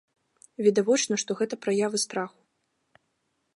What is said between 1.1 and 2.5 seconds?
што гэта праява страху.